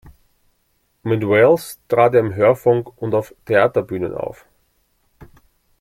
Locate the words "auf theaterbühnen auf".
3.13-4.47